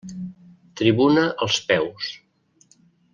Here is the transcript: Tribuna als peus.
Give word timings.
Tribuna 0.79 1.25
als 1.47 1.61
peus. 1.73 2.11